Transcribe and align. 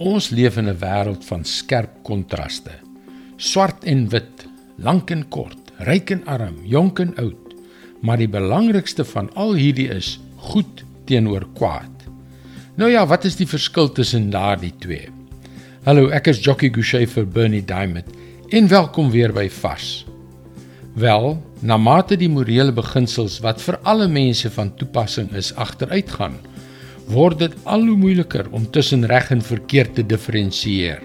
Ons 0.00 0.30
leef 0.30 0.56
in 0.56 0.68
'n 0.68 0.78
wêreld 0.78 1.24
van 1.24 1.44
skerp 1.44 2.02
kontraste. 2.02 2.72
Swart 3.36 3.84
en 3.84 4.08
wit, 4.08 4.46
lank 4.76 5.10
en 5.10 5.28
kort, 5.28 5.72
ryk 5.78 6.10
en 6.10 6.26
arm, 6.26 6.56
jonk 6.64 6.98
en 6.98 7.16
oud. 7.16 7.54
Maar 8.00 8.16
die 8.16 8.28
belangrikste 8.28 9.04
van 9.04 9.34
al 9.34 9.54
hierdie 9.54 9.88
is 9.88 10.20
goed 10.36 10.84
teenoor 11.04 11.46
kwaad. 11.54 11.90
Nou 12.76 12.90
ja, 12.90 13.06
wat 13.06 13.24
is 13.24 13.36
die 13.36 13.46
verskil 13.46 13.92
tussen 13.92 14.30
daardie 14.30 14.72
twee? 14.78 15.08
Hallo, 15.84 16.08
ek 16.08 16.26
is 16.26 16.40
Jockey 16.40 16.70
Gouchee 16.70 17.06
vir 17.06 17.26
Bernie 17.26 17.64
Diamond 17.64 18.06
en 18.48 18.68
welkom 18.68 19.10
weer 19.10 19.32
by 19.32 19.48
Vars. 19.50 20.06
Wel, 20.94 21.42
na 21.60 21.76
mate 21.76 22.16
die 22.16 22.28
morele 22.28 22.72
beginsels 22.72 23.40
wat 23.40 23.60
vir 23.60 23.78
alle 23.82 24.08
mense 24.08 24.50
van 24.50 24.74
toepassing 24.76 25.30
is 25.32 25.54
agteruitgaan, 25.54 26.38
word 27.12 27.42
dit 27.42 27.54
al 27.68 27.84
hoe 27.86 27.96
moeiliker 27.96 28.48
om 28.56 28.64
tussen 28.72 29.04
reg 29.06 29.30
en 29.34 29.42
verkeerd 29.44 29.94
te 29.98 30.04
diferensieer. 30.06 31.02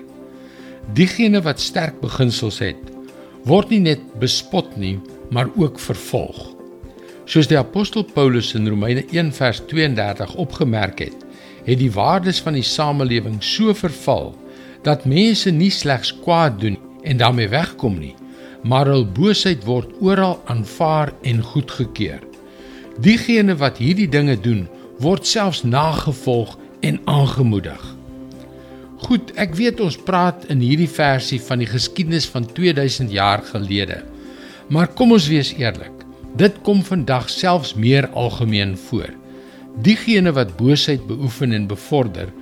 Diegene 0.95 1.41
wat 1.43 1.59
sterk 1.59 1.99
beginsels 2.01 2.61
het, 2.63 2.79
word 3.47 3.71
nie 3.73 3.81
net 3.83 4.03
bespot 4.21 4.75
nie, 4.79 4.97
maar 5.31 5.49
ook 5.59 5.79
vervolg. 5.79 6.53
Soos 7.27 7.49
die 7.51 7.59
apostel 7.59 8.05
Paulus 8.07 8.53
in 8.55 8.67
Romeine 8.71 9.03
1:32 9.11 10.35
opgemerk 10.39 10.99
het, 11.03 11.25
het 11.67 11.79
die 11.79 11.91
waardes 11.91 12.39
van 12.39 12.55
die 12.55 12.63
samelewing 12.63 13.41
so 13.43 13.73
verval 13.75 14.31
dat 14.83 15.05
mense 15.05 15.51
nie 15.51 15.71
slegs 15.71 16.13
kwaad 16.23 16.61
doen 16.61 16.77
en 17.03 17.17
daarmee 17.19 17.51
wegkom 17.51 17.99
nie, 17.99 18.15
maar 18.63 18.87
hul 18.87 19.03
boosheid 19.05 19.65
word 19.67 19.91
oral 19.99 20.39
aanvaar 20.45 21.11
en 21.21 21.43
goedgekeur. 21.43 22.23
Diegene 22.99 23.55
wat 23.59 23.77
hierdie 23.77 24.07
dinge 24.09 24.39
doen, 24.39 24.67
word 25.03 25.27
selfs 25.27 25.63
nagevolg 25.63 26.55
en 26.85 26.99
aangemoedig. 27.05 27.81
Goed, 29.05 29.29
ek 29.37 29.53
weet 29.59 29.81
ons 29.83 29.97
praat 30.07 30.47
in 30.49 30.61
hierdie 30.63 30.89
versie 30.89 31.39
van 31.41 31.61
die 31.61 31.69
geskiedenis 31.69 32.25
van 32.33 32.47
2000 32.57 33.13
jaar 33.13 33.43
gelede. 33.51 34.01
Maar 34.73 34.89
kom 34.97 35.13
ons 35.13 35.29
wees 35.29 35.53
eerlik. 35.57 35.93
Dit 36.37 36.57
kom 36.65 36.81
vandag 36.85 37.29
selfs 37.29 37.75
meer 37.77 38.09
algemeen 38.17 38.73
voor. 38.87 39.13
Diegene 39.85 40.33
wat 40.33 40.55
boosheid 40.57 41.05
beoefen 41.07 41.53
en 41.53 41.69
bevorder, 41.69 42.33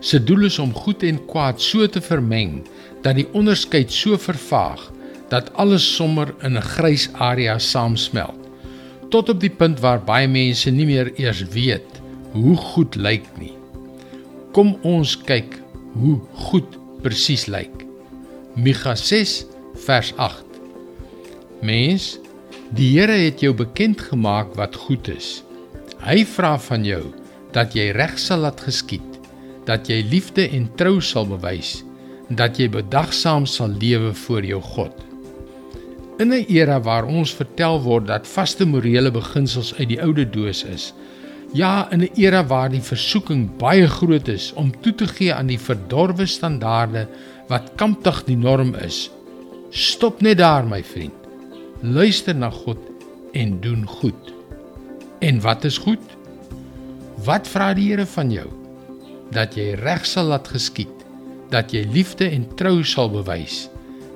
se 0.00 0.20
doel 0.22 0.46
is 0.46 0.58
om 0.62 0.74
goed 0.74 1.02
en 1.02 1.18
kwaad 1.26 1.62
so 1.62 1.86
te 1.88 2.00
vermeng 2.04 2.60
dat 3.02 3.18
die 3.18 3.26
onderskeid 3.32 3.92
so 3.92 4.18
vervaag 4.20 4.90
dat 5.32 5.50
alles 5.58 5.86
sommer 5.96 6.34
in 6.42 6.56
'n 6.56 6.68
grys 6.76 7.08
area 7.12 7.58
saamsmelt 7.58 8.44
tot 9.10 9.28
op 9.28 9.40
die 9.40 9.50
punt 9.50 9.80
waar 9.80 10.00
baie 10.02 10.28
mense 10.28 10.70
nie 10.70 10.86
meer 10.86 11.12
eers 11.16 11.42
weet 11.54 11.93
hoe 12.34 12.56
goed 12.58 12.96
lyk 12.98 13.26
nie. 13.38 13.54
Kom 14.54 14.74
ons 14.82 15.14
kyk 15.26 15.54
hoe 15.94 16.18
goed 16.48 16.78
presies 17.04 17.46
lyk. 17.50 17.84
Micha 18.58 18.96
6 18.98 19.44
vers 19.86 20.10
8. 20.18 20.42
Mens, 21.62 22.14
die 22.74 22.90
Here 22.96 23.16
het 23.22 23.42
jou 23.42 23.54
bekend 23.54 24.02
gemaak 24.10 24.54
wat 24.58 24.74
goed 24.86 25.08
is. 25.12 25.44
Hy 26.02 26.24
vra 26.34 26.56
van 26.58 26.84
jou 26.86 27.04
dat 27.54 27.74
jy 27.78 27.92
reg 27.94 28.18
sal 28.18 28.42
laat 28.44 28.60
geskied, 28.66 29.20
dat 29.64 29.86
jy 29.88 30.02
liefde 30.10 30.48
en 30.50 30.66
trou 30.78 30.98
sal 31.00 31.28
bewys, 31.30 31.84
dat 32.28 32.58
jy 32.58 32.66
bedagsaam 32.72 33.46
sal 33.46 33.70
lewe 33.78 34.10
voor 34.26 34.44
jou 34.44 34.60
God. 34.74 34.94
In 36.18 36.32
'n 36.34 36.46
era 36.48 36.80
waar 36.80 37.06
ons 37.06 37.34
vertel 37.34 37.80
word 37.82 38.06
dat 38.06 38.26
vaste 38.26 38.66
morele 38.66 39.10
beginsels 39.10 39.74
uit 39.78 39.88
die 39.88 40.02
oude 40.02 40.24
doos 40.30 40.64
is, 40.64 40.92
Ja, 41.54 41.86
in 41.90 42.02
'n 42.02 42.10
era 42.14 42.46
waar 42.46 42.70
die 42.70 42.82
versoeking 42.82 43.56
baie 43.56 43.86
groot 43.86 44.28
is 44.28 44.52
om 44.52 44.72
toe 44.80 44.94
te 44.94 45.06
gee 45.06 45.34
aan 45.34 45.46
die 45.46 45.58
verdorwe 45.58 46.26
standaarde 46.26 47.06
wat 47.48 47.70
kamptig 47.76 48.24
die 48.24 48.36
norm 48.36 48.74
is. 48.74 49.10
Stop 49.70 50.20
net 50.20 50.38
daar, 50.38 50.66
my 50.66 50.82
vriend. 50.84 51.14
Luister 51.80 52.34
na 52.34 52.50
God 52.50 52.78
en 53.32 53.60
doen 53.60 53.86
goed. 53.86 54.34
En 55.18 55.40
wat 55.40 55.64
is 55.64 55.78
goed? 55.78 56.02
Wat 57.24 57.48
vra 57.48 57.74
die 57.74 57.90
Here 57.90 58.06
van 58.06 58.30
jou? 58.30 58.48
Dat 59.30 59.54
jy 59.54 59.74
reg 59.74 60.06
sal 60.06 60.24
laat 60.24 60.48
geskied, 60.48 61.04
dat 61.50 61.70
jy 61.70 61.86
liefde 61.86 62.28
en 62.30 62.48
trou 62.56 62.82
sal 62.84 63.10
bewys, 63.10 63.68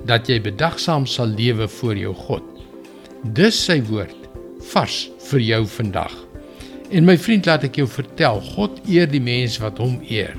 dat 0.07 0.27
jy 0.27 0.41
bedagsaam 0.41 1.07
sal 1.07 1.27
lewe 1.27 1.69
voor 1.69 1.97
jou 1.97 2.15
God. 2.15 2.43
Dis 3.23 3.65
sy 3.65 3.83
woord 3.83 4.27
vars 4.73 5.11
vir 5.31 5.41
jou 5.41 5.67
vandag. 5.67 6.28
En 6.89 7.05
my 7.05 7.19
vriend, 7.21 7.45
laat 7.45 7.67
ek 7.69 7.77
jou 7.83 7.89
vertel, 7.91 8.39
God 8.55 8.79
eer 8.89 9.09
die 9.11 9.21
mens 9.21 9.59
wat 9.61 9.81
hom 9.83 9.99
eer. 10.09 10.33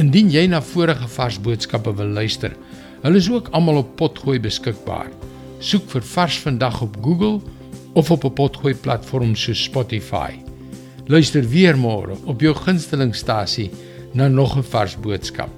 Indien 0.00 0.30
jy 0.32 0.46
na 0.48 0.62
vorige 0.64 1.08
vars 1.16 1.36
boodskappe 1.42 1.92
wil 1.98 2.14
luister, 2.16 2.54
hulle 3.02 3.20
is 3.20 3.28
ook 3.28 3.50
almal 3.56 3.82
op 3.82 3.92
Potgooi 4.00 4.38
beskikbaar. 4.40 5.10
Soek 5.60 5.84
vir 5.92 6.04
Vars 6.04 6.38
vandag 6.44 6.80
op 6.84 6.96
Google 7.04 7.40
of 7.94 8.10
op 8.10 8.24
'n 8.24 8.32
Potgooi 8.32 8.74
platform 8.74 9.34
soos 9.36 9.64
Spotify. 9.64 10.32
Luister 11.06 11.44
weer 11.48 11.76
môre 11.76 12.16
op 12.24 12.40
jou 12.40 12.54
gunstelingstasie 12.54 13.70
na 14.14 14.28
nog 14.28 14.56
'n 14.56 14.62
vars 14.62 14.96
boodskap. 14.96 15.50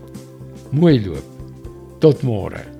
Mooi 0.70 1.00
loop. 1.06 1.24
Tot 2.00 2.22
môre. 2.22 2.77